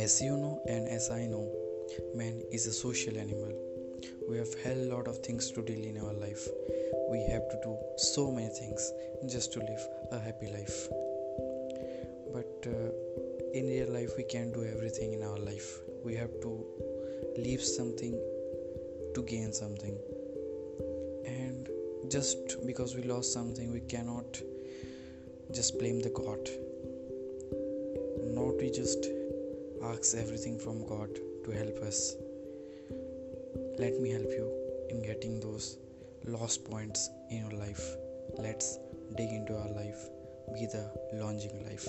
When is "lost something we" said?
23.02-23.80